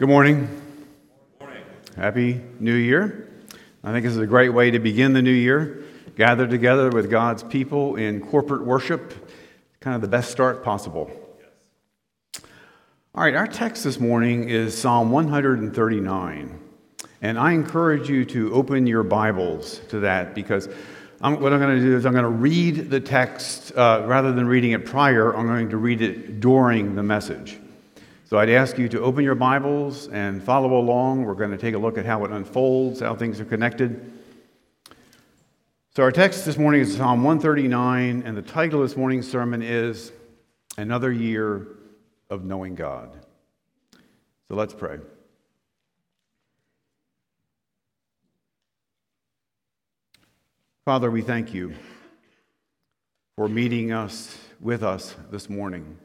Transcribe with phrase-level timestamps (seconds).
[0.00, 0.48] Good morning.
[1.38, 1.62] morning.
[1.94, 3.28] Happy New Year.
[3.84, 5.84] I think this is a great way to begin the new year.
[6.16, 9.12] Gather together with God's people in corporate worship.
[9.80, 11.10] Kind of the best start possible.
[11.38, 12.42] Yes.
[13.14, 16.60] All right, our text this morning is Psalm 139.
[17.20, 20.66] And I encourage you to open your Bibles to that because
[21.20, 24.32] I'm, what I'm going to do is I'm going to read the text uh, rather
[24.32, 27.58] than reading it prior, I'm going to read it during the message.
[28.30, 31.24] So I'd ask you to open your Bibles and follow along.
[31.24, 34.12] We're going to take a look at how it unfolds, how things are connected.
[35.96, 39.62] So our text this morning is Psalm 139, and the title of this morning's sermon
[39.62, 40.12] is
[40.78, 41.66] Another Year
[42.30, 43.18] of Knowing God.
[44.46, 45.00] So let's pray.
[50.84, 51.74] Father, we thank you
[53.34, 55.98] for meeting us with us this morning.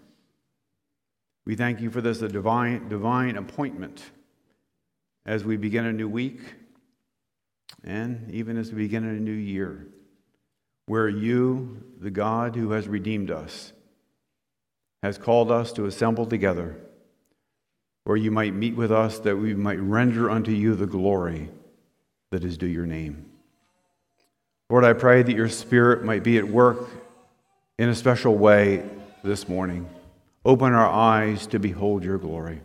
[1.45, 4.03] We thank you for this a divine, divine appointment
[5.25, 6.39] as we begin a new week
[7.83, 9.87] and even as we begin a new year,
[10.87, 13.73] where you, the God who has redeemed us,
[15.03, 16.75] has called us to assemble together,
[18.05, 21.49] where you might meet with us that we might render unto you the glory
[22.31, 23.29] that is due your name.
[24.69, 26.89] Lord, I pray that your Spirit might be at work
[27.77, 28.89] in a special way
[29.23, 29.87] this morning.
[30.45, 32.61] Open our eyes to behold your glory.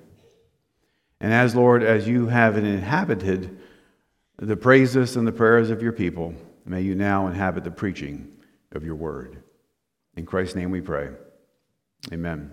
[1.19, 3.59] And as, Lord, as you have inhabited
[4.37, 6.35] the praises and the prayers of your people,
[6.67, 8.31] may you now inhabit the preaching
[8.73, 9.43] of your word.
[10.15, 11.09] In Christ's name we pray.
[12.13, 12.51] Amen.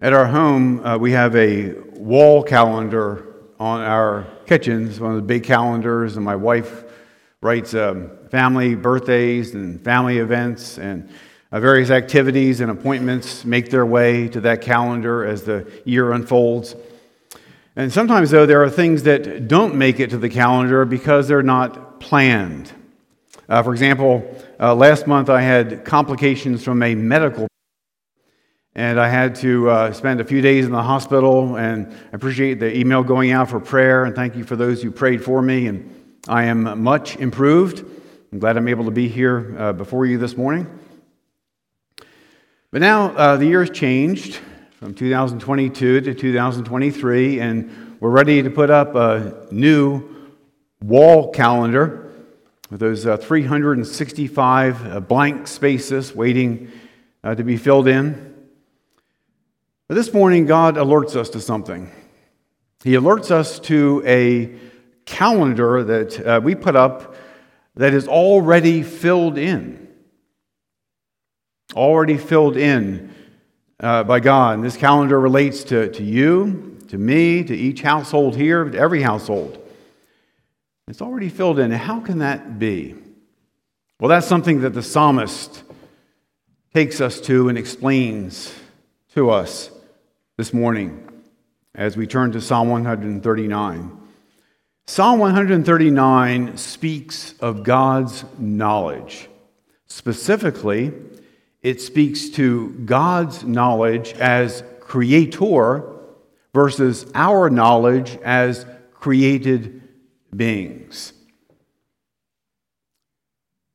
[0.00, 5.22] At our home, uh, we have a wall calendar on our kitchens, one of the
[5.22, 6.84] big calendars, and my wife
[7.40, 11.10] writes um, family birthdays and family events and
[11.52, 16.74] uh, various activities and appointments make their way to that calendar as the year unfolds.
[17.76, 21.42] And sometimes, though, there are things that don't make it to the calendar because they're
[21.42, 22.72] not planned.
[23.48, 27.46] Uh, for example, uh, last month I had complications from a medical
[28.76, 31.56] and I had to uh, spend a few days in the hospital.
[31.56, 34.90] And I appreciate the email going out for prayer, and thank you for those who
[34.90, 35.66] prayed for me.
[35.66, 37.84] And I am much improved.
[38.32, 40.66] I'm glad I'm able to be here uh, before you this morning.
[42.72, 44.40] But now uh, the year has changed
[44.80, 50.32] from 2022 to 2023, and we're ready to put up a new
[50.82, 52.12] wall calendar
[52.68, 56.72] with those uh, 365 uh, blank spaces waiting
[57.22, 58.34] uh, to be filled in.
[59.86, 61.92] But this morning, God alerts us to something.
[62.82, 64.58] He alerts us to a
[65.04, 67.14] calendar that uh, we put up
[67.76, 69.85] that is already filled in
[71.76, 73.14] already filled in
[73.80, 74.54] uh, by God.
[74.54, 79.02] And this calendar relates to, to you, to me, to each household here, to every
[79.02, 79.62] household.
[80.88, 81.70] It's already filled in.
[81.72, 82.94] How can that be?
[84.00, 85.62] Well, that's something that the psalmist
[86.72, 88.54] takes us to and explains
[89.14, 89.70] to us
[90.36, 91.02] this morning
[91.74, 94.00] as we turn to Psalm 139.
[94.86, 99.28] Psalm 139 speaks of God's knowledge.
[99.86, 100.92] Specifically,
[101.66, 105.82] it speaks to God's knowledge as creator
[106.54, 109.82] versus our knowledge as created
[110.36, 111.12] beings.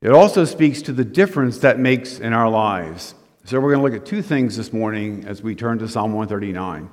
[0.01, 3.13] It also speaks to the difference that makes in our lives.
[3.43, 6.13] So, we're going to look at two things this morning as we turn to Psalm
[6.13, 6.89] 139.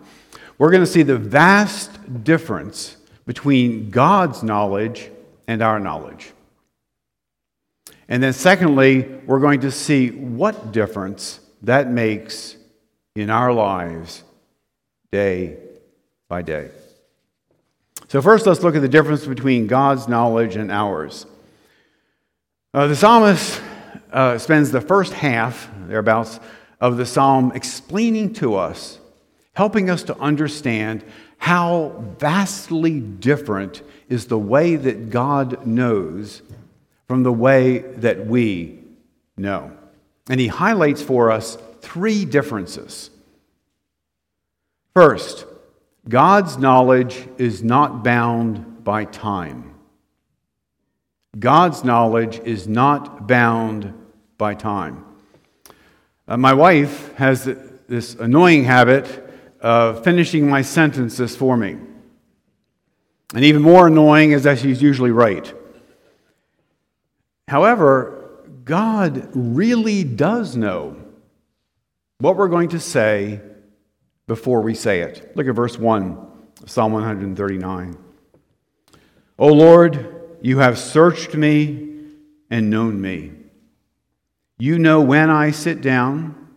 [0.58, 5.12] We're going to see the vast difference between God's knowledge
[5.46, 6.32] and our knowledge.
[8.08, 12.56] And then, secondly, we're going to see what difference that makes
[13.14, 14.22] in our lives
[15.12, 15.58] day
[16.28, 16.70] by day.
[18.08, 21.26] So, first, let's look at the difference between God's knowledge and ours.
[22.72, 23.60] Uh, the psalmist
[24.12, 26.40] uh, spends the first half, thereabouts,
[26.80, 28.98] of the psalm explaining to us,
[29.52, 31.04] helping us to understand
[31.36, 36.42] how vastly different is the way that God knows
[37.08, 38.78] from the way that we
[39.36, 39.72] know.
[40.28, 43.10] And he highlights for us three differences.
[44.94, 45.46] First,
[46.06, 49.74] God's knowledge is not bound by time.
[51.38, 53.94] God's knowledge is not bound
[54.36, 55.04] by time.
[56.26, 57.44] Uh, my wife has
[57.88, 59.24] this annoying habit
[59.60, 61.76] of finishing my sentences for me.
[63.34, 65.52] And even more annoying is that she's usually right.
[67.48, 70.96] However, God really does know
[72.18, 73.40] what we're going to say
[74.26, 75.34] before we say it.
[75.34, 76.18] Look at verse 1,
[76.62, 77.96] of Psalm 139.
[79.38, 82.02] O Lord, you have searched me
[82.50, 83.32] and known me.
[84.58, 86.50] You know when I sit down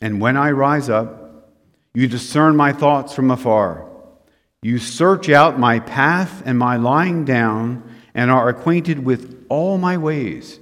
[0.00, 1.50] and when I rise up.
[1.92, 3.86] You discern my thoughts from afar.
[4.62, 7.82] You search out my path and my lying down
[8.14, 10.58] and are acquainted with all my ways,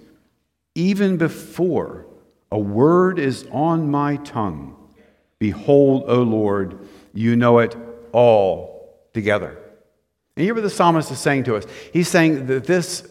[0.75, 2.06] even before
[2.50, 4.75] a word is on my tongue.
[5.38, 7.76] Behold, O Lord, you know it
[8.12, 9.56] all together.
[10.37, 11.64] And hear what the psalmist is saying to us.
[11.93, 13.08] He's saying that this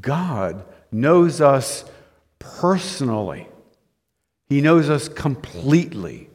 [0.00, 1.84] God knows us
[2.38, 3.48] personally,
[4.48, 6.28] He knows us completely,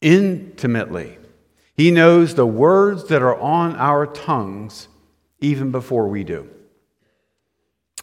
[0.00, 1.18] intimately.
[1.76, 4.88] He knows the words that are on our tongues
[5.40, 6.50] even before we do.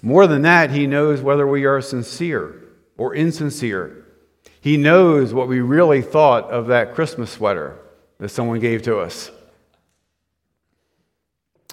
[0.02, 2.64] More than that, He knows whether we are sincere
[2.98, 4.06] or insincere.
[4.62, 7.78] He knows what we really thought of that Christmas sweater
[8.18, 9.32] that someone gave to us.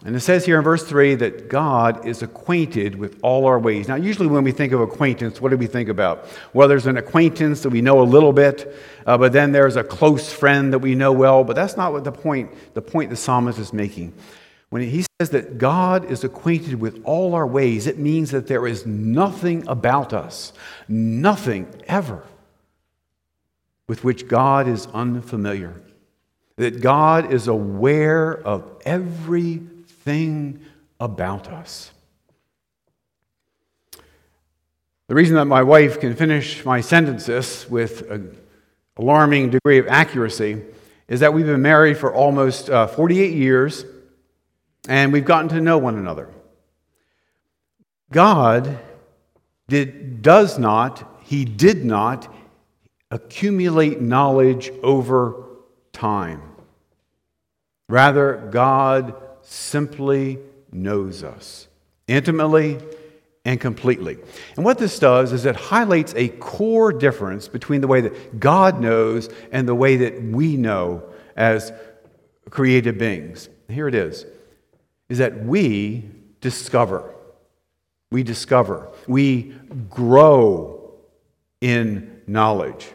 [0.05, 3.87] And it says here in verse 3 that God is acquainted with all our ways.
[3.87, 6.27] Now, usually when we think of acquaintance, what do we think about?
[6.53, 8.77] Well, there's an acquaintance that we know a little bit,
[9.07, 11.45] uh, but then there's a close friend that we know well.
[11.45, 14.13] But that's not what the point, the point the psalmist is making.
[14.73, 18.67] When he says that God is acquainted with all our ways, it means that there
[18.67, 20.55] is nothing about us,
[20.89, 22.25] nothing ever,
[23.87, 25.79] with which God is unfamiliar.
[26.57, 30.65] That God is aware of everything
[30.99, 31.91] about us.
[35.09, 38.39] The reason that my wife can finish my sentences with an
[38.97, 40.63] alarming degree of accuracy
[41.09, 43.85] is that we've been married for almost uh, 48 years
[44.89, 46.29] and we've gotten to know one another.
[48.11, 48.79] God
[49.69, 52.33] did, does not, He did not
[53.11, 55.47] accumulate knowledge over
[55.93, 56.43] time.
[57.89, 60.39] Rather, God simply
[60.71, 61.69] knows us
[62.09, 62.79] intimately
[63.45, 64.19] and completely.
[64.57, 68.81] And what this does is it highlights a core difference between the way that God
[68.81, 71.03] knows and the way that we know
[71.37, 71.73] as
[72.51, 73.49] created beings.
[73.69, 74.27] Here it is
[75.13, 76.03] is that we
[76.41, 77.15] discover.
[78.11, 78.89] We discover.
[79.07, 79.55] We
[79.91, 80.95] grow
[81.61, 82.89] in knowledge.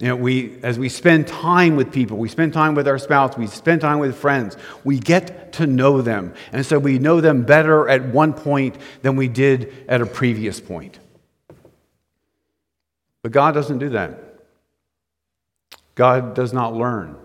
[0.00, 3.38] You know, we, as we spend time with people, we spend time with our spouse,
[3.38, 6.34] we spend time with friends, we get to know them.
[6.50, 10.60] And so we know them better at one point than we did at a previous
[10.60, 10.98] point.
[13.22, 14.18] But God doesn't do that.
[15.94, 17.16] God does not learn.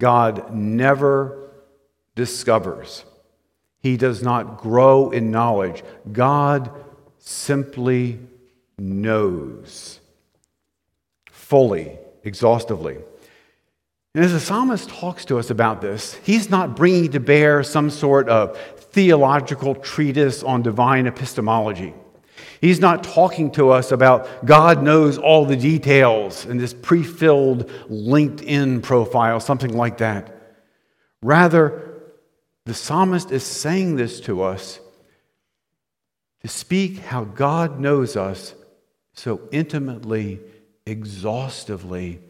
[0.00, 1.43] God never
[2.14, 3.04] discovers.
[3.80, 5.82] He does not grow in knowledge.
[6.10, 6.70] God
[7.18, 8.18] simply
[8.78, 10.00] knows
[11.30, 12.96] fully, exhaustively.
[14.14, 17.90] And as the psalmist talks to us about this, he's not bringing to bear some
[17.90, 21.92] sort of theological treatise on divine epistemology.
[22.60, 27.68] He's not talking to us about God knows all the details in this pre filled
[27.90, 30.56] LinkedIn profile, something like that.
[31.20, 31.93] Rather,
[32.66, 34.80] the psalmist is saying this to us
[36.42, 38.54] to speak how God knows us
[39.14, 40.40] so intimately
[40.86, 42.20] exhaustively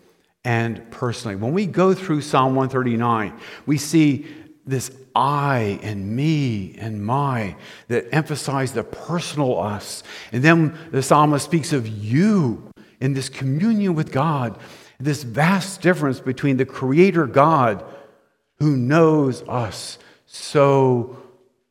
[0.44, 1.36] and personally.
[1.36, 3.32] When we go through Psalm 139,
[3.66, 4.26] we see
[4.66, 7.56] this I and me and my
[7.88, 10.02] that emphasize the personal us.
[10.32, 14.58] And then the psalmist speaks of you in this communion with God,
[14.98, 17.84] this vast difference between the Creator God
[18.58, 19.98] who knows us
[20.34, 21.16] so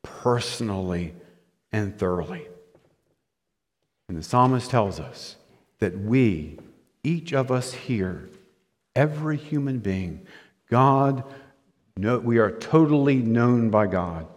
[0.03, 1.13] personally
[1.71, 2.47] and thoroughly.
[4.07, 5.35] And the psalmist tells us
[5.79, 6.59] that we
[7.03, 8.29] each of us here,
[8.95, 10.25] every human being,
[10.69, 11.25] God,
[11.97, 14.27] we are totally known by God.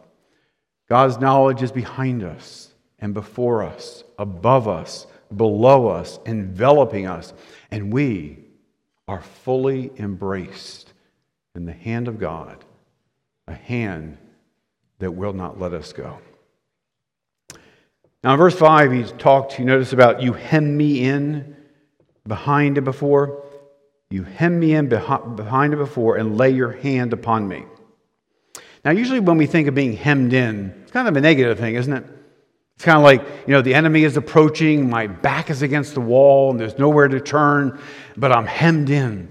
[0.89, 7.33] God's knowledge is behind us and before us, above us, below us, enveloping us,
[7.71, 8.39] and we
[9.07, 10.93] are fully embraced
[11.55, 12.65] in the hand of God,
[13.49, 14.19] a hand
[14.99, 16.19] that will not let us go.
[18.25, 21.57] Now, in verse 5, he's talked, you notice about you hem me in
[22.27, 23.45] behind and before.
[24.11, 27.65] You hem me in behind and before and lay your hand upon me.
[28.85, 31.75] Now, usually when we think of being hemmed in, it's kind of a negative thing,
[31.75, 32.05] isn't it?
[32.77, 36.01] It's kind of like, you know, the enemy is approaching, my back is against the
[36.01, 37.81] wall, and there's nowhere to turn,
[38.17, 39.31] but I'm hemmed in.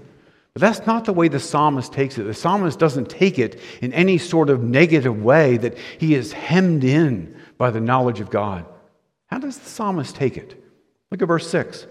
[0.56, 2.22] But that's not the way the psalmist takes it.
[2.22, 6.82] The psalmist doesn't take it in any sort of negative way that he is hemmed
[6.82, 8.64] in by the knowledge of God.
[9.26, 10.58] How does the psalmist take it?
[11.10, 11.86] Look at verse 6.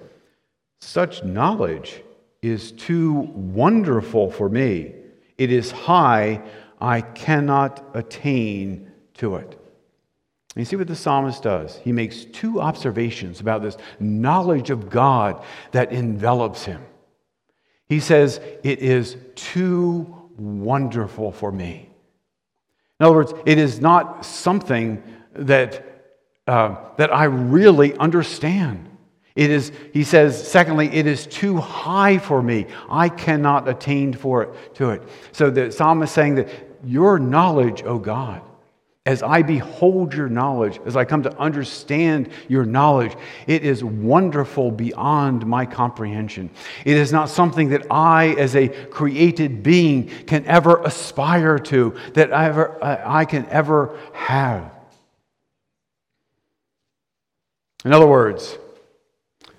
[0.81, 2.01] Such knowledge
[2.41, 4.95] is too wonderful for me.
[5.37, 6.41] It is high,
[6.81, 9.47] I cannot attain to it.
[10.55, 11.77] And you see what the psalmist does?
[11.83, 16.81] He makes two observations about this knowledge of God that envelops him.
[17.87, 21.89] He says, It is too wonderful for me.
[22.99, 26.13] In other words, it is not something that,
[26.47, 28.89] uh, that I really understand.
[29.35, 32.67] It is, he says, secondly, it is too high for me.
[32.89, 35.03] I cannot attain for it to it.
[35.33, 36.49] So the psalmist is saying that
[36.85, 38.41] your knowledge, O God,
[39.05, 44.71] as I behold your knowledge, as I come to understand your knowledge, it is wonderful
[44.71, 46.49] beyond my comprehension.
[46.85, 52.33] It is not something that I, as a created being, can ever aspire to, that
[52.33, 54.73] I, ever, I can ever have.
[57.83, 58.57] In other words,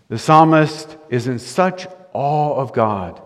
[0.09, 3.23] the psalmist is in such awe of God.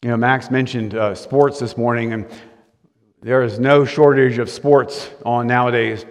[0.00, 2.26] You know, Max mentioned uh, sports this morning, and
[3.24, 6.04] there is no shortage of sports on nowadays.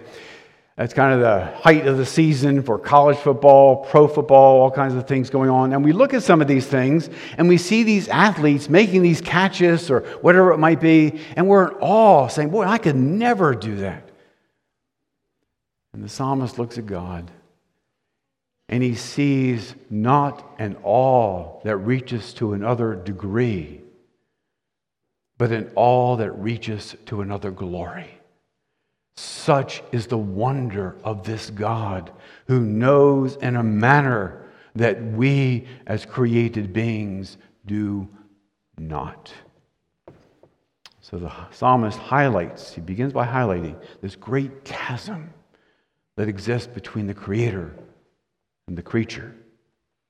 [0.76, 4.94] That's kind of the height of the season for college football, pro football, all kinds
[4.94, 5.72] of things going on.
[5.72, 9.20] And we look at some of these things and we see these athletes making these
[9.20, 13.54] catches or whatever it might be, and we're in awe, saying, Boy, I could never
[13.54, 14.10] do that.
[15.92, 17.30] And the psalmist looks at God
[18.68, 23.83] and he sees not an awe that reaches to another degree
[25.38, 28.20] but in all that reaches to another glory.
[29.16, 32.12] Such is the wonder of this God
[32.46, 37.36] who knows in a manner that we as created beings
[37.66, 38.08] do
[38.76, 39.32] not.
[41.00, 45.32] So the psalmist highlights, he begins by highlighting this great chasm
[46.16, 47.76] that exists between the Creator
[48.66, 49.34] and the creature,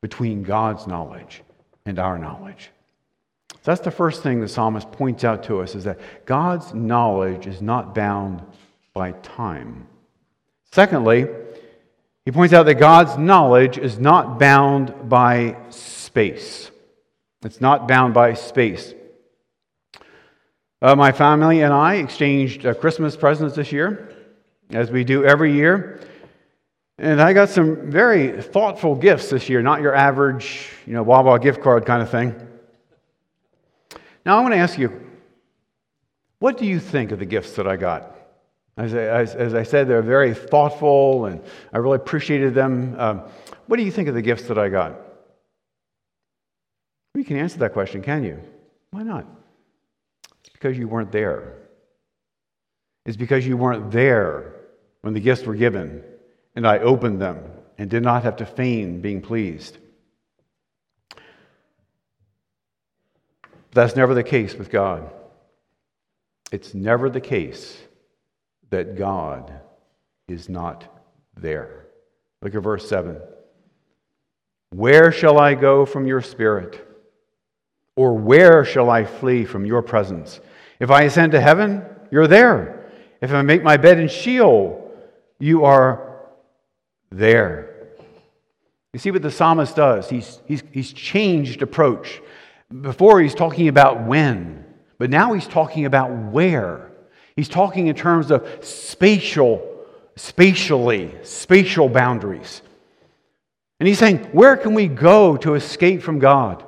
[0.01, 1.43] between God's knowledge
[1.85, 2.71] and our knowledge.
[3.65, 7.47] So that's the first thing the psalmist points out to us is that God's knowledge
[7.47, 8.43] is not bound
[8.93, 9.87] by time.
[10.71, 11.27] Secondly,
[12.27, 16.71] he points out that God's knowledge is not bound by space.
[17.43, 18.93] It's not bound by space.
[20.83, 24.15] Uh, my family and I exchanged uh, Christmas presents this year,
[24.69, 26.01] as we do every year.
[26.99, 31.39] And I got some very thoughtful gifts this year, not your average, you know, Wawa
[31.39, 32.51] gift card kind of thing.
[34.25, 35.01] Now, I want to ask you,
[36.39, 38.11] what do you think of the gifts that I got?
[38.77, 42.97] As I, as, as I said, they're very thoughtful and I really appreciated them.
[42.99, 43.23] Um,
[43.67, 44.95] what do you think of the gifts that I got?
[47.15, 48.41] You can answer that question, can you?
[48.91, 49.27] Why not?
[50.41, 51.55] It's because you weren't there.
[53.07, 54.55] It's because you weren't there
[55.03, 56.03] when the gifts were given
[56.57, 57.39] and I opened them
[57.79, 59.79] and did not have to feign being pleased.
[63.75, 65.11] That's never the case with God.
[66.53, 67.77] It's never the case
[68.71, 69.53] that God
[70.29, 71.03] is not
[71.37, 71.87] there.
[72.41, 73.21] Look at verse 7.
[74.71, 76.87] Where shall I go from your spirit?
[77.97, 80.41] Or where shall I flee from your presence?
[80.79, 82.91] If I ascend to heaven, you're there.
[83.21, 84.93] If I make my bed in Sheol,
[85.41, 86.21] you are
[87.11, 87.89] there.
[88.93, 90.09] You see what the psalmist does?
[90.09, 92.21] He's, he's, he's changed approach.
[92.81, 94.65] Before he's talking about when,
[94.99, 96.91] but now he's talking about where.
[97.37, 102.63] He's talking in terms of spatial, spatially, spatial boundaries.
[103.81, 106.65] And he's saying, where can we go to escape from God?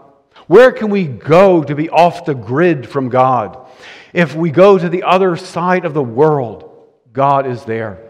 [0.49, 3.67] Where can we go to be off the grid from God?
[4.13, 6.73] If we go to the other side of the world,
[7.13, 8.03] God is there.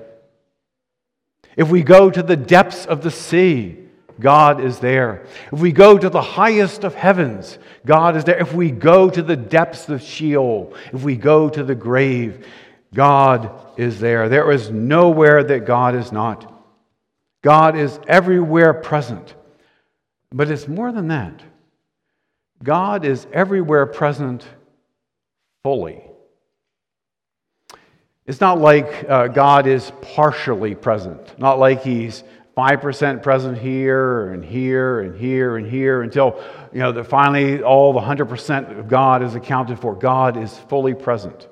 [1.57, 3.86] If we go to the depths of the sea,
[4.19, 5.27] God is there.
[5.53, 8.39] If we go to the highest of heavens, God is there.
[8.39, 12.47] If we go to the depths of Sheol, if we go to the grave,
[12.95, 14.29] God is there.
[14.29, 16.53] There is nowhere that God is not.
[17.43, 19.35] God is everywhere present.
[20.33, 21.43] But it's more than that.
[22.63, 24.47] God is everywhere present
[25.63, 26.03] fully.
[28.27, 32.25] It's not like uh, God is partially present, not like He's
[32.57, 37.93] 5% present here and here and here and here until, you know, that finally all
[37.93, 39.95] the 100% of God is accounted for.
[39.95, 41.49] God is fully present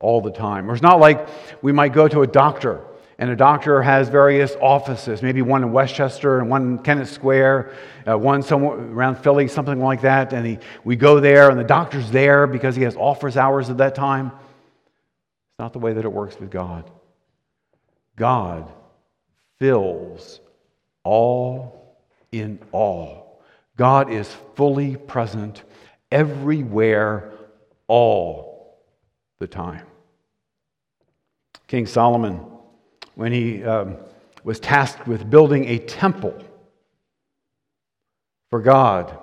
[0.00, 0.70] all the time.
[0.70, 1.26] Or it's not like
[1.62, 2.84] we might go to a doctor
[3.18, 7.08] and a doctor has various offices, maybe one in West Chester and one in Kennett
[7.08, 7.72] Square,
[8.06, 10.34] uh, one somewhere around Philly, something like that.
[10.34, 13.78] And he, we go there and the doctor's there because he has office hours at
[13.78, 14.26] that time.
[14.26, 16.90] It's not the way that it works with God.
[18.16, 18.70] God
[19.62, 20.40] fills
[21.04, 21.94] all
[22.32, 23.40] in all.
[23.76, 25.62] God is fully present
[26.10, 27.32] everywhere,
[27.86, 28.82] all
[29.38, 29.86] the time.
[31.68, 32.44] King Solomon,
[33.14, 33.98] when he um,
[34.42, 36.36] was tasked with building a temple
[38.50, 39.16] for God,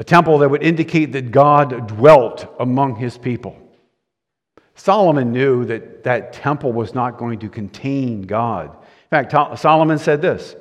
[0.00, 3.56] a temple that would indicate that God dwelt among his people.
[4.74, 8.76] Solomon knew that that temple was not going to contain God.
[9.12, 10.56] Fact, Solomon said this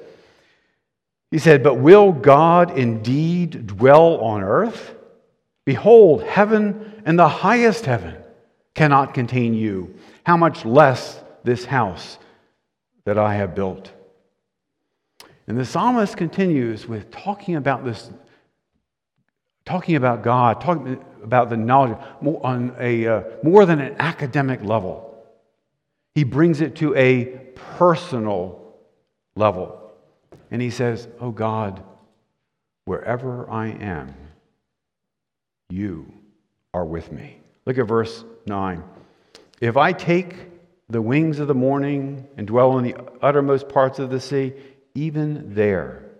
[1.32, 4.94] He said, But will God indeed dwell on earth?
[5.66, 8.18] Behold, heaven and the highest heaven
[8.76, 9.96] cannot contain you.
[10.26, 12.18] How much less this house
[13.06, 13.90] that I have built?
[15.48, 18.12] And the psalmist continues with talking about this,
[19.64, 25.11] talking about God, talking about the knowledge on a uh, more than an academic level.
[26.16, 27.26] He brings it to a
[27.56, 28.76] personal
[29.36, 29.92] level.
[30.50, 31.84] And he says, Oh God,
[32.86, 34.14] wherever I am,
[35.70, 36.12] you
[36.74, 37.40] are with me.
[37.66, 38.84] Look at verse 9.
[39.62, 40.36] If I take
[40.90, 44.54] the wings of the morning and dwell in the uttermost parts of the sea,
[44.94, 46.12] even there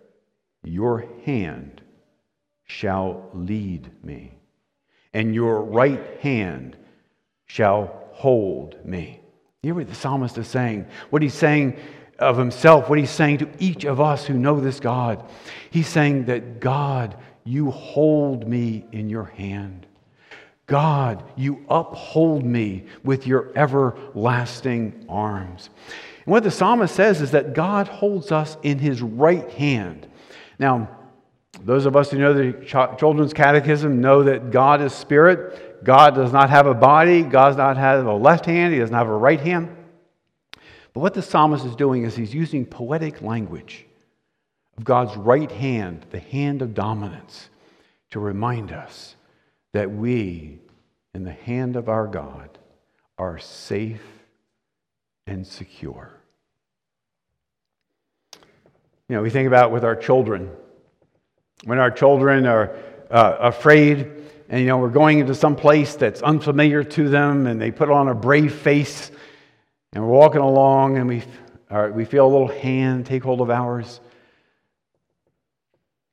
[0.64, 1.82] your hand
[2.64, 4.34] shall lead me,
[5.14, 6.78] and your right hand
[7.48, 9.21] shall hold me.
[9.64, 10.88] Hear what the psalmist is saying?
[11.12, 11.78] What he's saying
[12.18, 15.24] of himself, what he's saying to each of us who know this God.
[15.70, 19.86] He's saying that God, you hold me in your hand.
[20.66, 25.70] God, you uphold me with your everlasting arms.
[26.26, 30.08] And what the psalmist says is that God holds us in his right hand.
[30.58, 30.90] Now,
[31.64, 32.54] those of us who know the
[32.98, 35.71] children's catechism know that God is spirit.
[35.84, 37.24] God does not have a body.
[37.24, 38.74] God does not have a left hand.
[38.74, 39.76] He doesn't have a right hand.
[40.94, 43.86] But what the psalmist is doing is he's using poetic language
[44.78, 47.50] of God's right hand, the hand of dominance,
[48.12, 49.16] to remind us
[49.74, 50.60] that we,
[51.14, 52.58] in the hand of our God,
[53.18, 54.04] are safe
[55.26, 56.12] and secure.
[59.08, 60.52] You know, we think about with our children.
[61.64, 62.76] When our children are
[63.10, 64.21] uh, afraid,
[64.52, 67.90] and you know, we're going into some place that's unfamiliar to them, and they put
[67.90, 69.10] on a brave face,
[69.94, 71.24] and we're walking along, and we,
[71.94, 74.02] we feel a little hand take hold of ours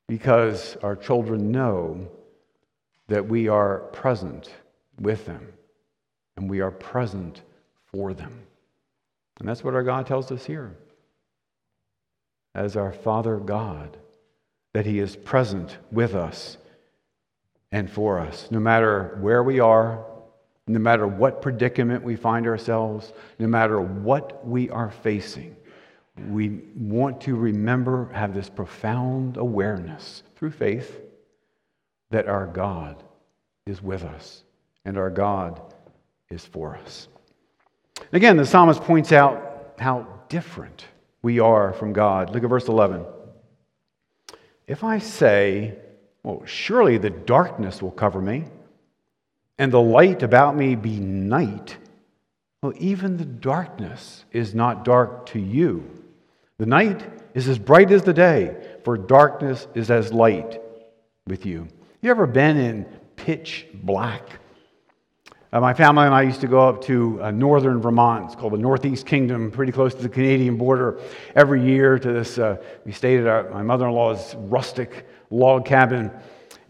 [0.07, 2.07] because our children know
[3.09, 4.49] that we are present
[5.01, 5.51] with them
[6.37, 7.41] and we are present
[7.87, 8.41] for them.
[9.39, 10.75] And that's what our God tells us here.
[12.55, 13.97] As our Father God,
[14.73, 16.57] that He is present with us
[17.71, 20.05] and for us, no matter where we are,
[20.67, 25.55] no matter what predicament we find ourselves, no matter what we are facing.
[26.29, 31.01] We want to remember, have this profound awareness through faith
[32.11, 33.01] that our God
[33.65, 34.43] is with us
[34.85, 35.61] and our God
[36.29, 37.07] is for us.
[38.11, 40.85] Again, the psalmist points out how different
[41.21, 42.33] we are from God.
[42.33, 43.05] Look at verse 11.
[44.67, 45.77] If I say,
[46.29, 48.45] well, surely the darkness will cover me,
[49.57, 51.75] and the light about me be night,
[52.61, 55.89] well, even the darkness is not dark to you.
[56.59, 60.61] The night is as bright as the day, for darkness is as light
[61.25, 61.67] with you.
[62.01, 64.39] You ever been in pitch black?
[65.51, 68.25] Uh, my family and I used to go up to uh, northern Vermont.
[68.25, 70.99] It's called the Northeast Kingdom, pretty close to the Canadian border,
[71.35, 72.37] every year to this.
[72.37, 76.11] Uh, we stayed at our, my mother in law's rustic log cabin.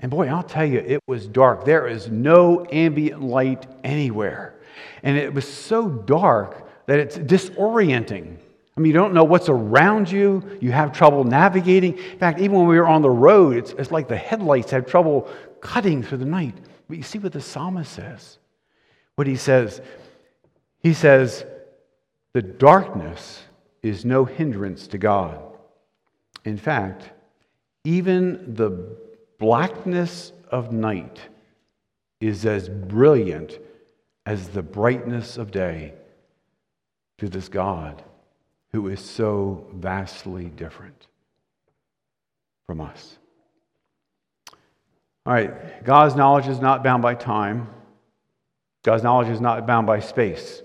[0.02, 1.66] And boy, I'll tell you, it was dark.
[1.66, 4.56] There is no ambient light anywhere.
[5.04, 8.38] And it was so dark that it's disorienting.
[8.78, 10.58] I mean, you don't know what's around you.
[10.62, 11.98] You have trouble navigating.
[11.98, 14.86] In fact, even when we were on the road, it's, it's like the headlights have
[14.86, 16.56] trouble cutting through the night.
[16.88, 18.38] But you see what the psalmist says.
[19.16, 19.82] What he says,
[20.80, 21.46] he says,
[22.32, 23.44] the darkness
[23.84, 25.42] is no hindrance to God.
[26.46, 27.10] In fact,
[27.90, 28.70] even the
[29.40, 31.20] blackness of night
[32.22, 33.58] is as brilliant
[34.28, 35.94] as the brightness of day
[37.18, 38.04] to this God
[38.74, 41.08] who is so vastly different
[42.68, 43.18] from us.
[45.26, 47.70] All right, God's knowledge is not bound by time,
[48.84, 50.62] God's knowledge is not bound by space.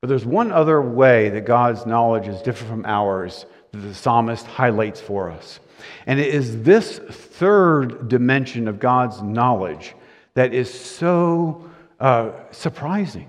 [0.00, 4.46] But there's one other way that God's knowledge is different from ours that the psalmist
[4.46, 5.60] highlights for us.
[6.06, 9.94] And it is this third dimension of God's knowledge
[10.34, 13.28] that is so uh, surprising.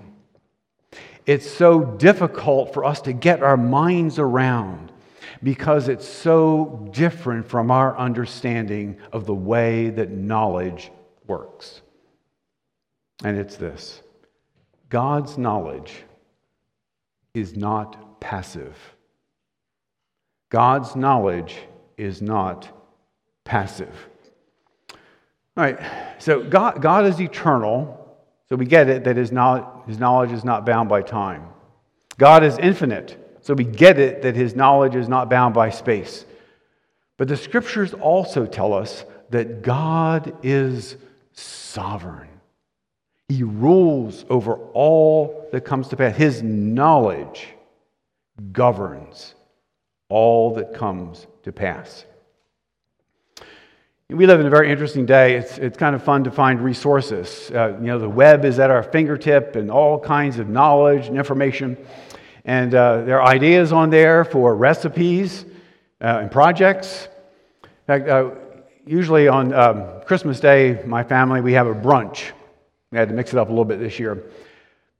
[1.26, 4.92] It's so difficult for us to get our minds around
[5.42, 10.90] because it's so different from our understanding of the way that knowledge
[11.26, 11.82] works.
[13.24, 14.02] And it's this
[14.88, 16.04] God's knowledge
[17.34, 18.76] is not passive.
[20.50, 21.56] God's knowledge
[21.96, 22.68] is not
[23.44, 23.94] passive.
[25.56, 25.78] All right,
[26.18, 28.16] so God, God is eternal,
[28.48, 31.46] so we get it that his knowledge, his knowledge is not bound by time.
[32.18, 36.24] God is infinite, so we get it that his knowledge is not bound by space.
[37.18, 40.96] But the scriptures also tell us that God is
[41.32, 42.28] sovereign.
[43.28, 46.16] He rules over all that comes to pass.
[46.16, 47.48] His knowledge
[48.52, 49.34] governs
[50.08, 52.04] all that comes to pass.
[54.08, 55.36] We live in a very interesting day.
[55.36, 57.50] It's, it's kind of fun to find resources.
[57.50, 61.16] Uh, you know, the web is at our fingertip and all kinds of knowledge and
[61.16, 61.78] information.
[62.44, 65.46] And uh, there are ideas on there for recipes
[66.02, 67.08] uh, and projects.
[67.62, 68.32] In fact, uh,
[68.84, 72.32] usually on um, Christmas Day, my family, we have a brunch.
[72.90, 74.24] We had to mix it up a little bit this year.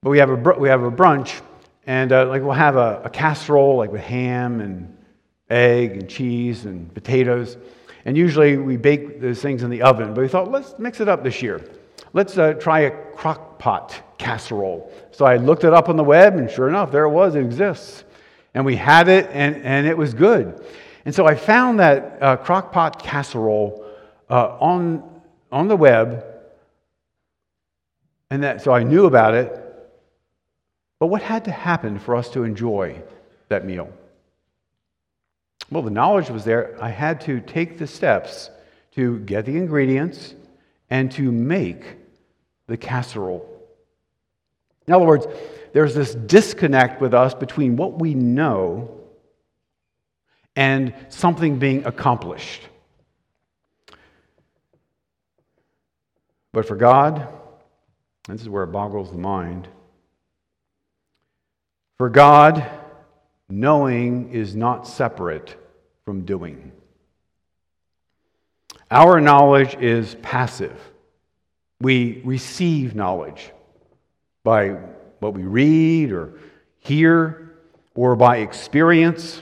[0.01, 1.39] But we have a, br- we have a brunch,
[1.85, 4.97] and uh, like we'll have a, a casserole like with ham and
[5.53, 7.57] egg and cheese and potatoes.
[8.05, 11.07] And usually we bake those things in the oven, but we thought, let's mix it
[11.07, 11.61] up this year.
[12.11, 14.91] Let's uh, try a crock pot casserole.
[15.11, 17.45] So I looked it up on the web, and sure enough, there it was, it
[17.45, 18.03] exists.
[18.53, 20.63] And we had it, and, and it was good.
[21.05, 23.85] And so I found that uh, crock pot casserole
[24.29, 25.03] uh, on,
[25.51, 26.25] on the web,
[28.29, 29.59] and that, so I knew about it.
[30.99, 33.01] But what had to happen for us to enjoy
[33.49, 33.91] that meal?
[35.69, 36.77] Well, the knowledge was there.
[36.81, 38.49] I had to take the steps
[38.95, 40.35] to get the ingredients
[40.89, 41.97] and to make
[42.67, 43.49] the casserole.
[44.87, 45.25] In other words,
[45.73, 48.99] there's this disconnect with us between what we know
[50.55, 52.61] and something being accomplished.
[56.51, 57.27] But for God,
[58.27, 59.67] this is where it boggles the mind.
[61.97, 62.69] For God,
[63.49, 65.55] knowing is not separate
[66.05, 66.71] from doing.
[68.89, 70.79] Our knowledge is passive.
[71.81, 73.51] We receive knowledge
[74.43, 74.77] by
[75.19, 76.33] what we read or
[76.79, 77.55] hear
[77.95, 79.41] or by experience.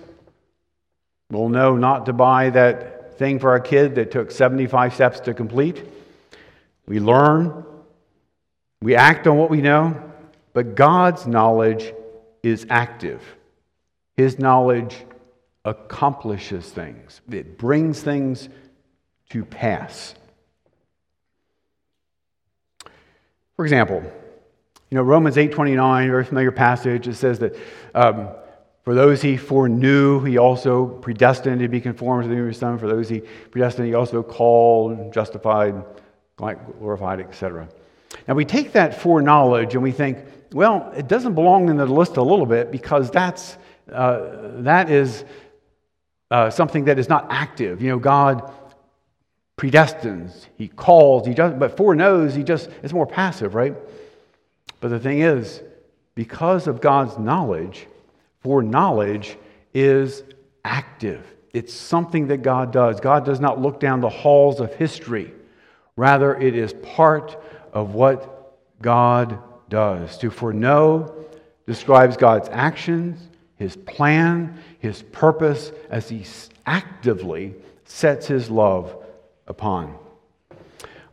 [1.30, 5.34] We'll know not to buy that thing for our kid that took 75 steps to
[5.34, 5.86] complete.
[6.88, 7.66] We learn,
[8.82, 10.12] we act on what we know,
[10.54, 11.94] but God's knowledge
[12.44, 13.22] is active.
[14.22, 14.98] His knowledge
[15.66, 18.50] accomplishes things, it brings things
[19.32, 20.14] to pass.
[23.56, 24.04] For example,
[24.92, 27.56] you know, Romans 8.29, very familiar passage, it says that
[27.96, 28.30] um,
[28.84, 32.78] for those he foreknew, he also predestined to be conformed to the image of son.
[32.78, 35.84] For those he predestined, he also called, justified,
[36.36, 37.68] glorified, etc.
[38.28, 40.20] Now we take that foreknowledge and we think,
[40.54, 43.58] well, it doesn't belong in the list a little bit because that's,
[43.92, 45.24] uh, that is
[46.30, 47.82] uh, something that is not active.
[47.82, 48.52] You know, God
[49.58, 53.76] predestines, He calls, He does, but foreknows, He just, it's more passive, right?
[54.80, 55.62] But the thing is,
[56.16, 57.88] because of God's knowledge,
[58.42, 59.38] foreknowledge
[59.74, 60.24] is
[60.66, 61.26] active.
[61.54, 63.00] It's something that God does.
[63.00, 65.34] God does not look down the halls of history.
[65.96, 67.38] Rather, it is part
[67.74, 69.38] of what God
[69.70, 70.18] does.
[70.20, 71.14] To foreknow
[71.68, 73.20] describes God's actions,
[73.62, 76.26] his plan, his purpose as he
[76.65, 77.54] actively
[77.86, 78.95] sets his love
[79.45, 79.95] upon.
[80.50, 80.58] All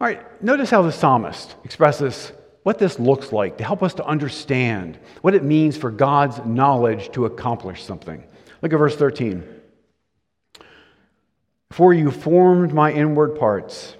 [0.00, 2.32] right, notice how the psalmist expresses
[2.62, 7.12] what this looks like to help us to understand what it means for God's knowledge
[7.12, 8.24] to accomplish something.
[8.62, 9.44] Look at verse 13.
[11.72, 13.94] For you formed my inward parts.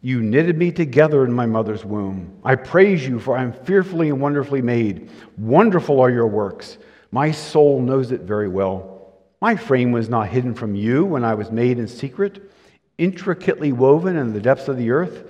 [0.00, 2.40] You knitted me together in my mother's womb.
[2.44, 5.10] I praise you, for I am fearfully and wonderfully made.
[5.36, 6.78] Wonderful are your works.
[7.14, 9.12] My soul knows it very well.
[9.40, 12.50] My frame was not hidden from you when I was made in secret,
[12.98, 15.22] intricately woven in the depths of the earth.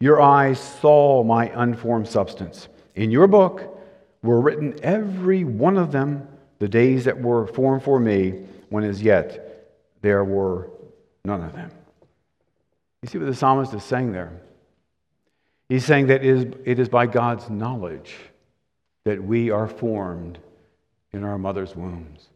[0.00, 2.68] Your eyes saw my unformed substance.
[2.94, 3.74] In your book
[4.22, 9.00] were written every one of them, the days that were formed for me, when as
[9.00, 9.72] yet
[10.02, 10.68] there were
[11.24, 11.70] none of them.
[13.00, 14.30] You see what the psalmist is saying there?
[15.70, 18.14] He's saying that it is, it is by God's knowledge
[19.04, 20.38] that we are formed
[21.12, 22.28] in our mother's wombs.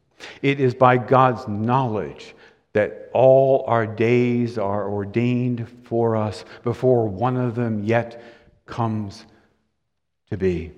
[0.42, 2.34] It is by God's knowledge
[2.72, 8.22] that all our days are ordained for us before one of them yet
[8.66, 9.24] comes
[10.30, 10.72] to be.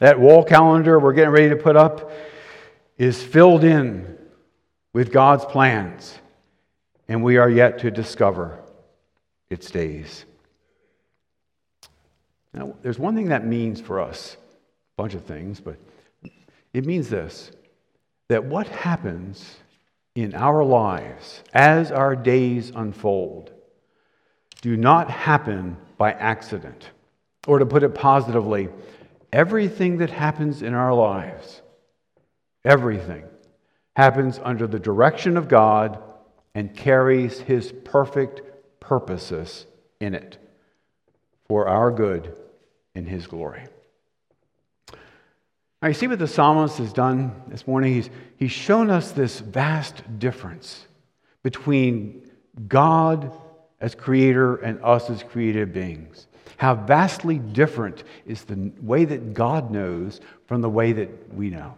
[0.00, 2.10] That wall calendar we're getting ready to put up
[2.96, 4.16] is filled in
[4.92, 6.18] with God's plans,
[7.08, 8.60] and we are yet to discover
[9.50, 10.24] its days.
[12.54, 14.36] Now, there's one thing that means for us,
[14.96, 15.76] a bunch of things, but
[16.74, 17.50] it means this
[18.28, 19.56] that what happens
[20.14, 23.52] in our lives as our days unfold
[24.60, 26.90] do not happen by accident.
[27.46, 28.70] Or to put it positively,
[29.32, 31.60] everything that happens in our lives,
[32.64, 33.24] everything,
[33.94, 36.02] happens under the direction of God
[36.54, 38.40] and carries His perfect
[38.80, 39.66] purposes
[40.00, 40.38] in it
[41.46, 42.34] for our good
[42.94, 43.64] and His glory.
[45.84, 47.92] Now, you see what the psalmist has done this morning?
[47.92, 50.86] He's, he's shown us this vast difference
[51.42, 52.30] between
[52.66, 53.30] God
[53.82, 56.26] as creator and us as created beings.
[56.56, 61.74] How vastly different is the way that God knows from the way that we know.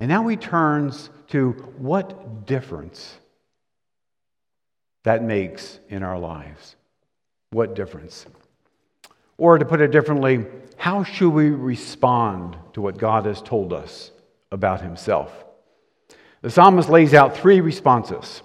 [0.00, 3.18] And now he turns to what difference
[5.02, 6.74] that makes in our lives.
[7.50, 8.24] What difference?
[9.36, 14.10] Or to put it differently, how should we respond to what God has told us
[14.52, 15.32] about himself?
[16.42, 18.42] The psalmist lays out three responses.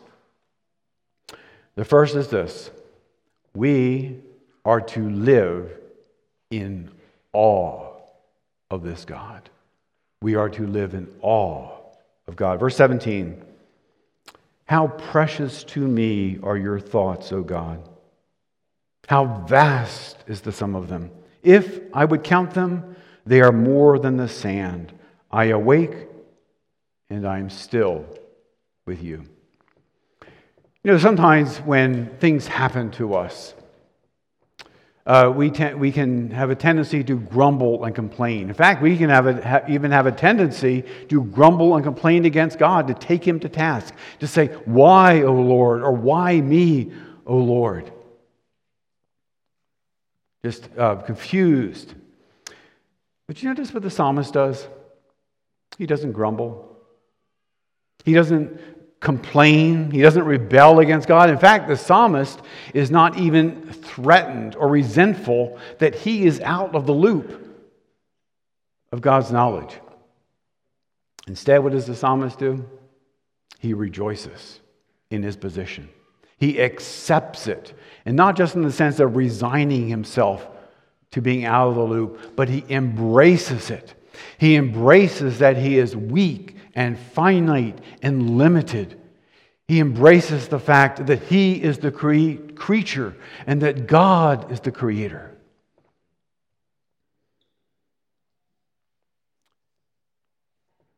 [1.76, 2.72] The first is this
[3.54, 4.20] we
[4.66, 5.72] are to live
[6.50, 6.92] in
[7.34, 7.96] awe
[8.70, 9.50] of this God.
[10.22, 11.70] We are to live in awe
[12.28, 12.60] of God.
[12.60, 13.44] Verse 17
[14.66, 17.88] How precious to me are your thoughts, O God!
[19.08, 21.12] How vast is the sum of them!
[21.44, 24.94] If I would count them, they are more than the sand.
[25.32, 26.08] I awake
[27.10, 28.06] and I am still
[28.86, 29.24] with you.
[30.84, 33.54] You know, sometimes when things happen to us,
[35.06, 38.50] uh, we, te- we can have a tendency to grumble and complain.
[38.50, 42.26] In fact, we can have a, ha- even have a tendency to grumble and complain
[42.26, 45.82] against God, to take Him to task, to say, Why, O Lord?
[45.82, 46.92] or Why me,
[47.26, 47.92] O Lord?
[50.44, 51.94] Just uh, confused.
[53.28, 54.68] But you notice what the psalmist does?
[55.78, 56.78] He doesn't grumble.
[58.04, 58.60] He doesn't
[59.00, 59.92] complain.
[59.92, 61.30] He doesn't rebel against God.
[61.30, 62.40] In fact, the psalmist
[62.74, 67.38] is not even threatened or resentful that he is out of the loop
[68.92, 69.80] of God's knowledge.
[71.28, 72.66] Instead, what does the psalmist do?
[73.60, 74.60] He rejoices
[75.10, 75.90] in his position.
[76.38, 77.74] He accepts it.
[78.06, 80.48] And not just in the sense of resigning himself
[81.12, 83.94] to being out of the loop, but he embraces it.
[84.38, 89.00] He embraces that he is weak and finite and limited.
[89.68, 94.72] He embraces the fact that he is the cre- creature and that God is the
[94.72, 95.32] creator.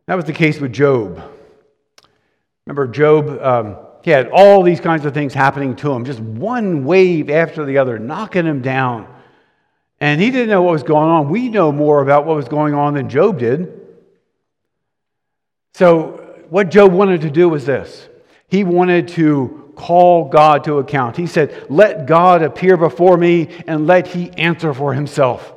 [0.05, 1.21] That was the case with Job.
[2.65, 6.83] Remember, Job, um, he had all these kinds of things happening to him, just one
[6.83, 9.07] wave after the other, knocking him down.
[10.01, 11.29] And he didn't know what was going on.
[11.29, 13.79] We know more about what was going on than Job did.
[15.73, 18.09] So, what Job wanted to do was this
[18.49, 21.15] he wanted to call God to account.
[21.15, 25.53] He said, Let God appear before me and let he answer for himself.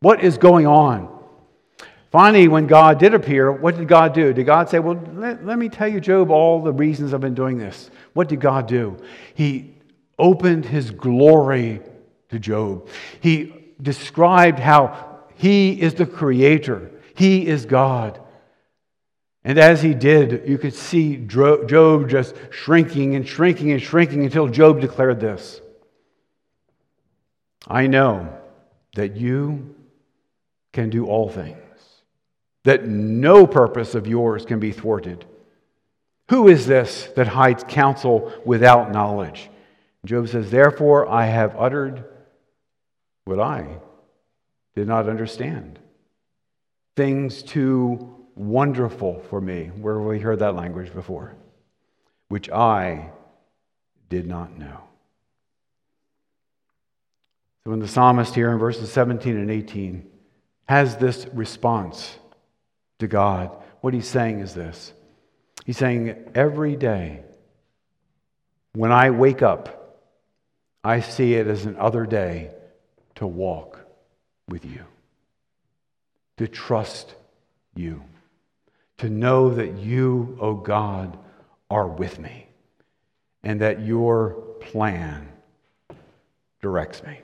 [0.00, 1.19] What is going on?
[2.10, 4.32] Finally, when God did appear, what did God do?
[4.32, 7.34] Did God say, Well, let, let me tell you, Job, all the reasons I've been
[7.34, 7.90] doing this?
[8.14, 8.96] What did God do?
[9.34, 9.74] He
[10.18, 11.80] opened his glory
[12.30, 12.88] to Job.
[13.20, 18.20] He described how he is the creator, he is God.
[19.42, 24.48] And as he did, you could see Job just shrinking and shrinking and shrinking until
[24.48, 25.60] Job declared this
[27.66, 28.36] I know
[28.96, 29.74] that you
[30.72, 31.56] can do all things,
[32.64, 35.24] that no purpose of yours can be thwarted.
[36.28, 39.50] Who is this that hides counsel without knowledge?
[40.04, 42.04] Job says, Therefore I have uttered
[43.24, 43.78] what I
[44.74, 45.78] did not understand.
[46.96, 49.70] Things too wonderful for me.
[49.76, 51.34] Where have we heard that language before?
[52.28, 53.10] Which I
[54.08, 54.80] did not know.
[57.64, 60.08] So when the psalmist here in verses 17 and 18
[60.66, 62.18] has this response
[63.00, 64.92] to God, what he's saying is this.
[65.66, 67.22] He's saying, Every day
[68.72, 69.98] when I wake up,
[70.82, 72.52] I see it as another day
[73.16, 73.80] to walk
[74.48, 74.84] with you,
[76.38, 77.14] to trust
[77.74, 78.02] you
[79.00, 81.18] to know that you, O oh God,
[81.70, 82.46] are with me
[83.42, 85.26] and that your plan
[86.60, 87.18] directs me.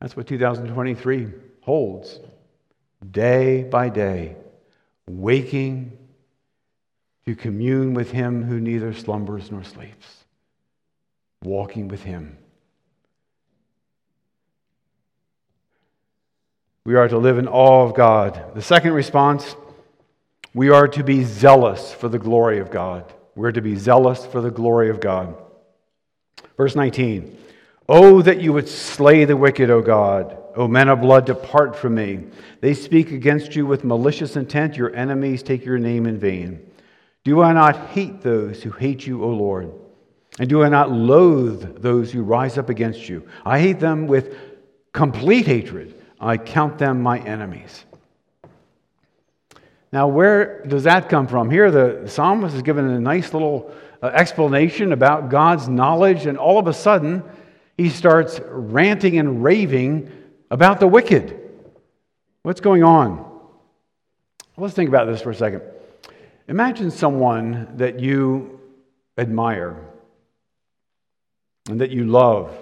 [0.00, 1.28] That's what 2023
[1.60, 2.18] holds.
[3.08, 4.36] Day by day,
[5.08, 5.96] waking
[7.26, 10.24] to commune with him who neither slumbers nor sleeps,
[11.42, 12.38] walking with him.
[16.84, 18.54] We are to live in awe of God.
[18.54, 19.54] The second response,
[20.54, 23.12] we are to be zealous for the glory of God.
[23.34, 25.36] We're to be zealous for the glory of God.
[26.56, 27.36] Verse 19
[27.88, 30.36] Oh, that you would slay the wicked, O God.
[30.58, 32.24] O men of blood, depart from me.
[32.60, 34.76] They speak against you with malicious intent.
[34.76, 36.68] Your enemies take your name in vain.
[37.22, 39.70] Do I not hate those who hate you, O Lord?
[40.40, 43.28] And do I not loathe those who rise up against you?
[43.46, 44.36] I hate them with
[44.92, 45.94] complete hatred.
[46.20, 47.84] I count them my enemies.
[49.92, 51.50] Now, where does that come from?
[51.50, 56.58] Here, the psalmist is given a nice little uh, explanation about God's knowledge, and all
[56.58, 57.22] of a sudden,
[57.76, 60.10] he starts ranting and raving
[60.50, 61.38] about the wicked.
[62.42, 63.24] What's going on?
[64.56, 65.62] Let's think about this for a second.
[66.48, 68.60] Imagine someone that you
[69.16, 69.76] admire
[71.68, 72.56] and that you love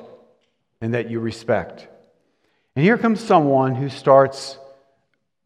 [0.81, 1.88] and that you respect.
[2.75, 4.59] And here comes someone who starts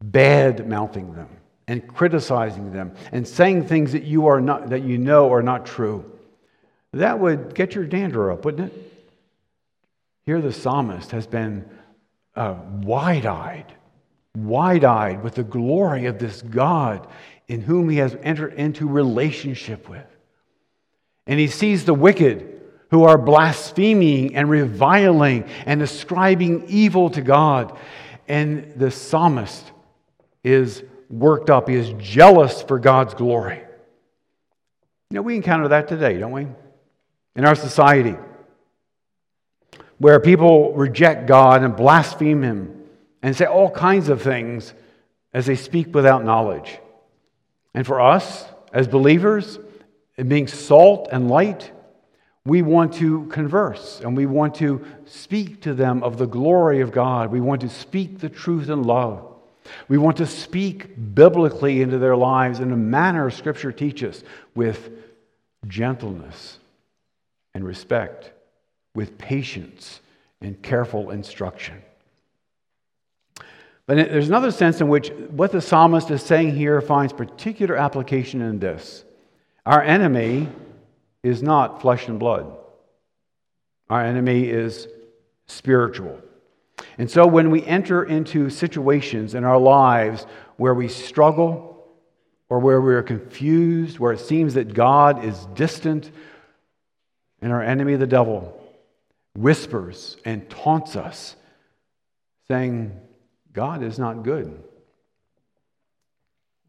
[0.03, 1.29] bad mouthing them
[1.67, 5.65] and criticizing them and saying things that you are not that you know are not
[5.65, 6.03] true.
[6.93, 9.07] That would get your dander up, wouldn't it?
[10.25, 11.69] Here the psalmist has been
[12.35, 13.73] uh, wide-eyed,
[14.35, 17.07] wide-eyed with the glory of this God
[17.47, 20.05] in whom he has entered into relationship with.
[21.27, 27.77] And he sees the wicked who are blaspheming and reviling and ascribing evil to God.
[28.27, 29.71] And the psalmist
[30.43, 33.61] is worked up, he is jealous for God's glory.
[35.09, 36.47] You know, we encounter that today, don't we?
[37.35, 38.15] In our society,
[40.01, 42.83] where people reject God and blaspheme Him
[43.21, 44.73] and say all kinds of things
[45.31, 46.79] as they speak without knowledge.
[47.75, 49.59] And for us, as believers,
[50.17, 51.71] in being salt and light,
[52.45, 56.91] we want to converse and we want to speak to them of the glory of
[56.91, 57.31] God.
[57.31, 59.23] We want to speak the truth in love.
[59.87, 64.23] We want to speak biblically into their lives in a manner Scripture teaches
[64.55, 64.89] with
[65.67, 66.57] gentleness
[67.53, 68.31] and respect,
[68.93, 70.01] with patience
[70.41, 71.81] and careful instruction.
[73.85, 78.41] But there's another sense in which what the psalmist is saying here finds particular application
[78.41, 79.03] in this.
[79.65, 80.47] Our enemy
[81.23, 82.55] is not flesh and blood,
[83.89, 84.87] our enemy is
[85.47, 86.19] spiritual.
[86.97, 90.25] And so when we enter into situations in our lives
[90.57, 91.85] where we struggle
[92.49, 96.11] or where we are confused, where it seems that God is distant,
[97.41, 98.60] and our enemy, the devil,
[99.35, 101.35] whispers and taunts us,
[102.47, 102.99] saying,
[103.53, 104.63] God is not good.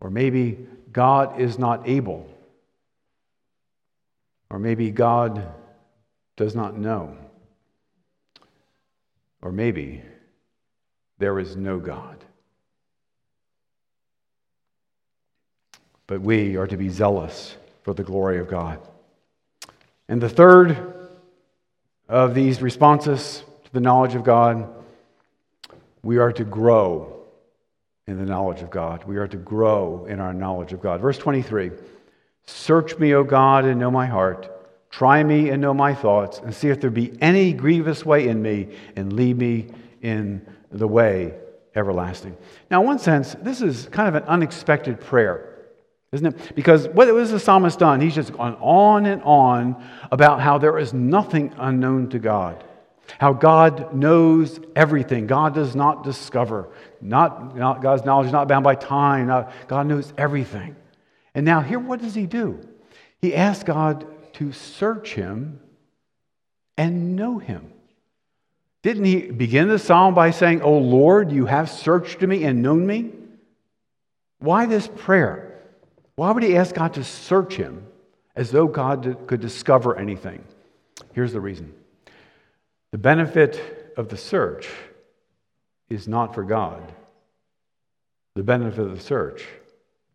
[0.00, 0.58] Or maybe
[0.92, 2.28] God is not able.
[4.50, 5.48] Or maybe God
[6.36, 7.16] does not know.
[9.40, 10.02] Or maybe
[11.18, 12.24] there is no God.
[16.06, 18.80] But we are to be zealous for the glory of God.
[20.08, 21.01] And the third
[22.08, 24.68] of these responses to the knowledge of God,
[26.02, 27.22] we are to grow
[28.06, 29.04] in the knowledge of God.
[29.04, 31.00] We are to grow in our knowledge of God.
[31.00, 31.70] Verse 23
[32.44, 34.48] Search me, O God, and know my heart.
[34.90, 38.42] Try me and know my thoughts, and see if there be any grievous way in
[38.42, 39.68] me, and lead me
[40.02, 41.34] in the way
[41.74, 42.36] everlasting.
[42.70, 45.51] Now, in one sense, this is kind of an unexpected prayer,
[46.12, 46.54] isn't it?
[46.54, 48.00] Because what has the psalmist done?
[48.00, 52.62] He's just gone on and on about how there is nothing unknown to God.
[53.18, 55.26] How God knows everything.
[55.26, 56.68] God does not discover.
[57.00, 59.26] Not, not God's knowledge is not bound by time.
[59.26, 60.76] Not, God knows everything.
[61.34, 62.60] And now, here, what does he do?
[63.20, 65.60] He asks God to search him
[66.76, 67.72] and know him.
[68.82, 72.86] Didn't he begin the psalm by saying, Oh Lord, you have searched me and known
[72.86, 73.12] me?
[74.40, 75.51] Why this prayer?
[76.22, 77.84] Why would he ask God to search him
[78.36, 80.44] as though God could discover anything?
[81.14, 81.74] Here's the reason
[82.92, 84.68] the benefit of the search
[85.90, 86.80] is not for God,
[88.36, 89.44] the benefit of the search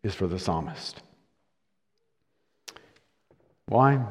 [0.02, 1.02] is for the psalmist.
[3.66, 4.02] Why?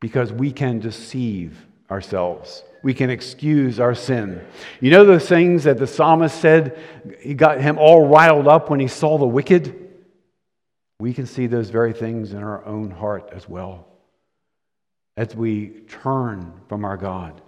[0.00, 2.62] Because we can deceive ourselves.
[2.82, 4.44] We can excuse our sin.
[4.82, 6.78] You know those things that the psalmist said
[7.20, 9.85] he got him all riled up when he saw the wicked?
[10.98, 13.86] We can see those very things in our own heart as well.
[15.16, 17.40] As we turn from our God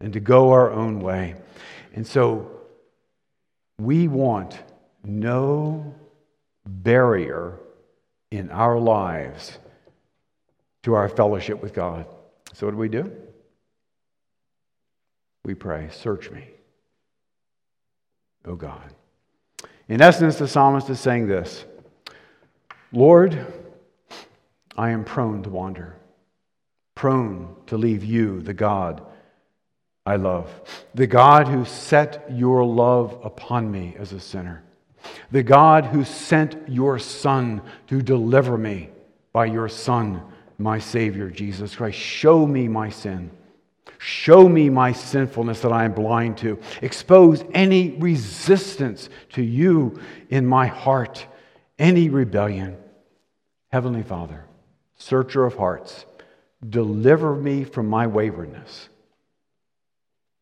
[0.00, 1.36] and to go our own way.
[1.94, 2.50] And so
[3.78, 4.58] we want
[5.04, 5.94] no
[6.64, 7.58] barrier
[8.30, 9.58] in our lives
[10.82, 12.06] to our fellowship with God.
[12.54, 13.10] So, what do we do?
[15.44, 16.48] We pray, Search me,
[18.44, 18.94] O God.
[19.88, 21.64] In essence, the psalmist is saying this
[22.92, 23.46] Lord,
[24.76, 25.96] I am prone to wander,
[26.94, 29.02] prone to leave you, the God
[30.04, 30.50] I love,
[30.94, 34.62] the God who set your love upon me as a sinner,
[35.30, 38.90] the God who sent your Son to deliver me
[39.32, 40.22] by your Son,
[40.58, 41.98] my Savior, Jesus Christ.
[41.98, 43.30] Show me my sin.
[43.98, 46.58] Show me my sinfulness that I am blind to.
[46.82, 51.26] Expose any resistance to you in my heart,
[51.78, 52.76] any rebellion.
[53.70, 54.44] Heavenly Father,
[54.96, 56.04] searcher of hearts,
[56.68, 58.88] deliver me from my waywardness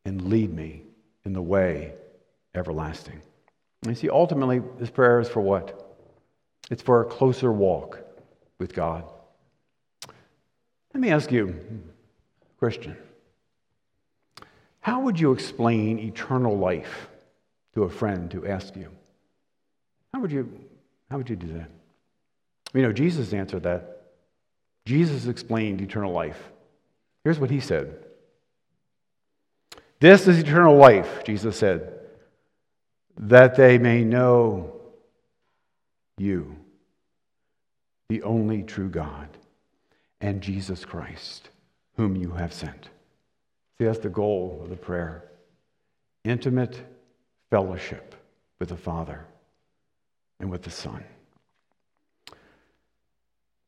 [0.04, 0.82] and lead me
[1.24, 1.94] in the way
[2.54, 3.20] everlasting.
[3.86, 5.96] You see, ultimately, this prayer is for what?
[6.70, 8.00] It's for a closer walk
[8.58, 9.04] with God.
[10.92, 11.58] Let me ask you,
[12.58, 12.96] Christian,
[14.80, 17.08] how would you explain eternal life
[17.74, 18.88] to a friend who asks you?
[20.12, 20.48] How would you,
[21.10, 21.70] how would you do that?
[22.72, 24.02] You know, Jesus answered that.
[24.86, 26.50] Jesus explained eternal life.
[27.24, 27.94] Here's what he said
[29.98, 31.98] This is eternal life, Jesus said,
[33.18, 34.80] that they may know
[36.16, 36.56] you,
[38.08, 39.28] the only true God,
[40.20, 41.50] and Jesus Christ,
[41.96, 42.88] whom you have sent.
[43.78, 45.24] See, that's the goal of the prayer
[46.24, 46.78] intimate
[47.50, 48.14] fellowship
[48.58, 49.24] with the Father
[50.40, 51.04] and with the Son.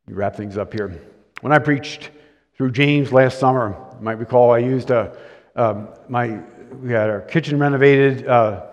[0.09, 1.01] You wrap things up here.
[1.43, 2.11] When I preached
[2.57, 5.17] through James last summer, you might recall I used a,
[5.55, 6.41] um, my,
[6.83, 8.67] we had our kitchen renovated uh,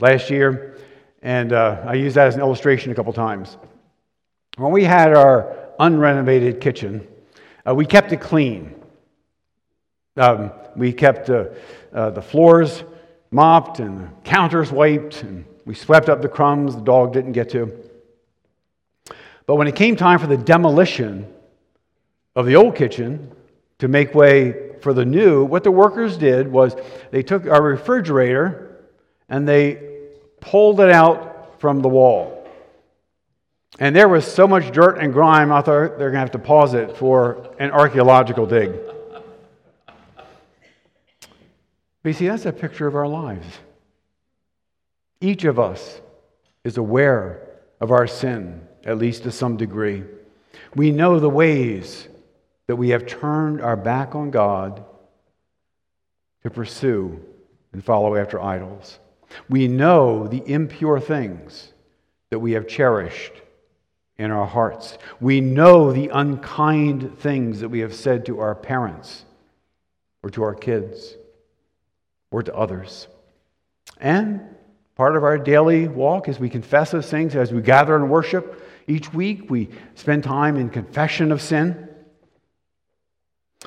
[0.00, 0.76] last year,
[1.22, 3.56] and uh, I used that as an illustration a couple times.
[4.56, 7.06] When we had our unrenovated kitchen,
[7.66, 8.74] uh, we kept it clean.
[10.16, 11.46] Um, we kept uh,
[11.92, 12.82] the floors
[13.30, 17.50] mopped and the counters wiped, and we swept up the crumbs the dog didn't get
[17.50, 17.70] to.
[19.44, 21.30] But when it came time for the demolition
[22.34, 23.30] of the old kitchen
[23.78, 26.74] to make way for the new, what the workers did was
[27.10, 28.78] they took our refrigerator
[29.28, 30.06] and they
[30.40, 32.48] pulled it out from the wall.
[33.78, 36.38] And there was so much dirt and grime, I thought they're going to have to
[36.38, 38.72] pause it for an archaeological dig.
[42.02, 43.46] But you see, that's a picture of our lives.
[45.20, 46.00] Each of us
[46.64, 47.48] is aware
[47.80, 50.04] of our sin at least to some degree.
[50.74, 52.08] We know the ways
[52.66, 54.84] that we have turned our back on God
[56.42, 57.20] to pursue
[57.72, 58.98] and follow after idols.
[59.48, 61.72] We know the impure things
[62.30, 63.32] that we have cherished
[64.16, 64.98] in our hearts.
[65.20, 69.24] We know the unkind things that we have said to our parents
[70.22, 71.14] or to our kids
[72.30, 73.06] or to others.
[73.98, 74.40] And
[74.98, 78.60] part of our daily walk is we confess those things as we gather and worship.
[78.88, 81.88] Each week we spend time in confession of sin.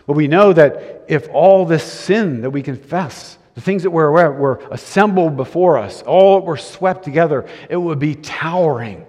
[0.05, 4.11] But we know that if all this sin that we confess, the things that were,
[4.11, 9.05] were assembled before us, all that were swept together, it would be towering.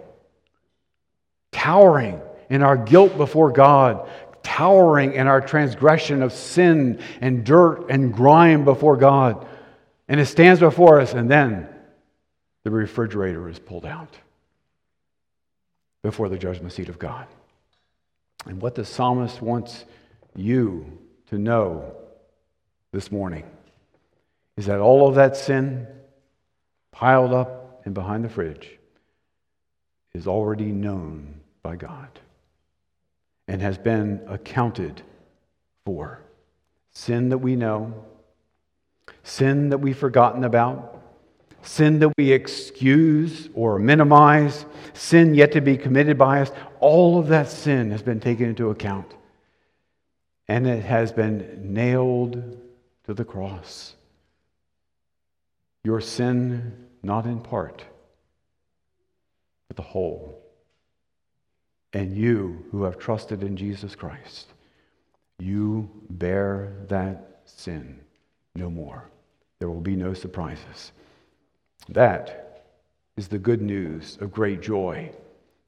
[1.50, 4.08] Towering in our guilt before God,
[4.44, 9.44] towering in our transgression of sin and dirt and grime before God.
[10.06, 11.68] And it stands before us, and then
[12.64, 14.18] the refrigerator is pulled out
[16.02, 17.26] before the judgment seat of God.
[18.46, 19.84] And what the psalmist wants
[20.34, 20.98] you
[21.28, 21.94] to know
[22.92, 23.44] this morning
[24.56, 25.86] is that all of that sin
[26.90, 28.78] piled up and behind the fridge
[30.14, 32.20] is already known by God
[33.48, 35.02] and has been accounted
[35.84, 36.20] for.
[36.90, 38.04] Sin that we know,
[39.22, 40.91] sin that we've forgotten about,
[41.62, 46.50] sin that we excuse or minimize, sin yet to be committed by us,
[46.80, 49.14] all of that sin has been taken into account.
[50.48, 52.58] And it has been nailed
[53.04, 53.94] to the cross.
[55.84, 57.84] Your sin, not in part,
[59.68, 60.38] but the whole.
[61.92, 64.48] And you who have trusted in Jesus Christ,
[65.38, 68.00] you bear that sin
[68.54, 69.10] no more.
[69.58, 70.92] There will be no surprises.
[71.88, 72.64] That
[73.16, 75.10] is the good news of great joy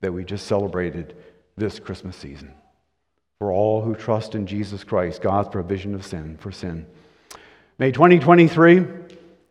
[0.01, 1.17] that we just celebrated
[1.57, 2.53] this Christmas season.
[3.39, 6.87] For all who trust in Jesus Christ, God's provision of sin for sin.
[7.79, 8.87] May 2023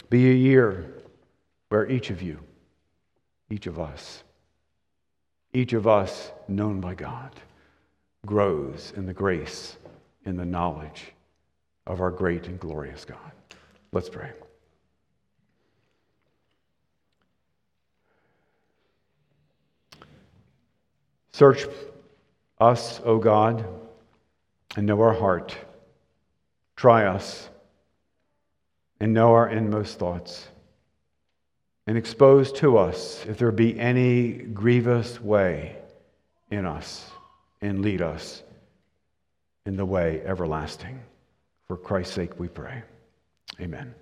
[0.10, 0.94] be a year
[1.70, 2.40] where each of you,
[3.50, 4.24] each of us,
[5.54, 7.32] each of us known by God,
[8.26, 9.76] grows in the grace,
[10.26, 11.14] in the knowledge
[11.86, 13.32] of our great and glorious God.
[13.92, 14.32] Let's pray.
[21.34, 21.66] Search
[22.60, 23.66] us, O God,
[24.76, 25.58] and know our heart.
[26.76, 27.50] Try us
[29.00, 30.48] and know our inmost thoughts.
[31.86, 35.76] And expose to us if there be any grievous way
[36.50, 37.10] in us,
[37.62, 38.44] and lead us
[39.66, 41.00] in the way everlasting.
[41.68, 42.84] For Christ's sake we pray.
[43.60, 43.96] Amen.